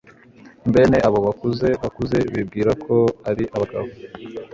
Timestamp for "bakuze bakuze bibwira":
1.27-2.71